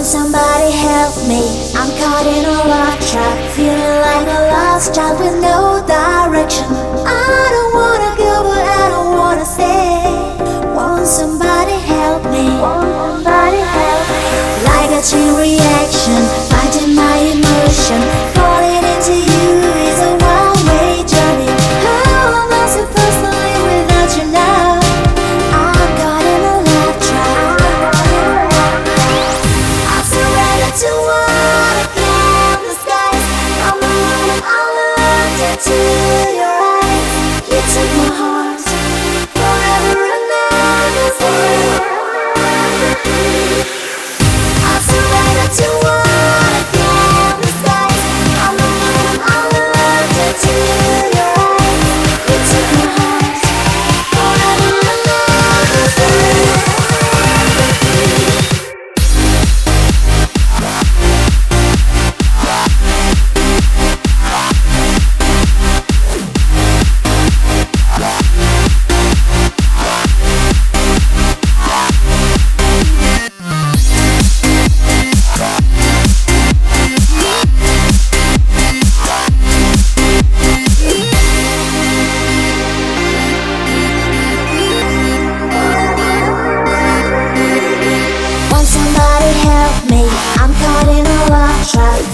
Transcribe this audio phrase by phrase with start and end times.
[0.00, 1.44] Can somebody help me.
[1.76, 6.69] I'm caught in a rock trap, feeling like a lost child with no direction.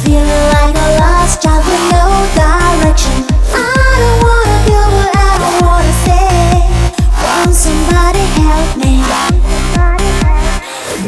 [0.06, 2.06] feeling like a lost child with no
[2.38, 3.18] direction.
[3.50, 4.82] I don't wanna go
[5.26, 6.62] I don't wanna stay.
[7.24, 8.94] Won't somebody help me?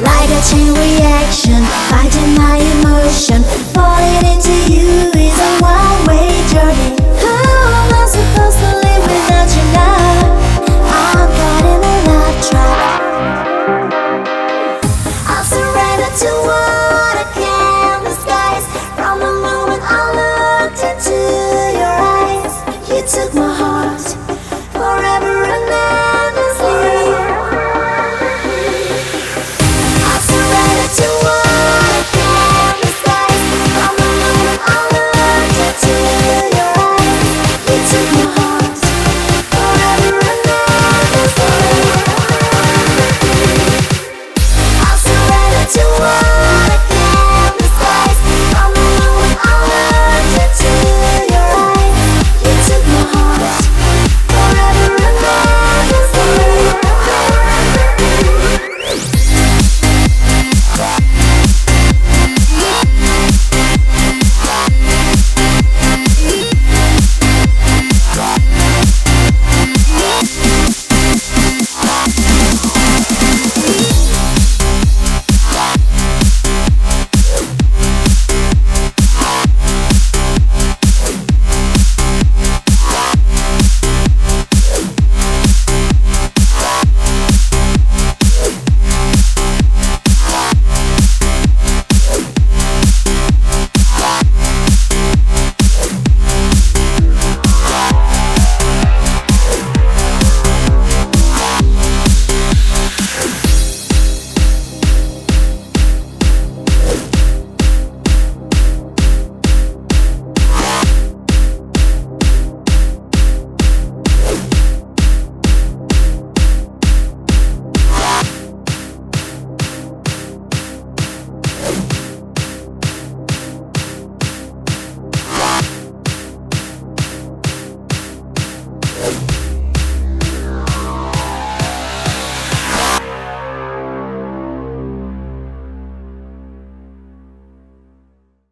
[0.08, 1.60] Like a chain reaction
[1.90, 3.42] Fighting my emotion
[3.74, 4.97] Falling into you.
[23.08, 23.47] took my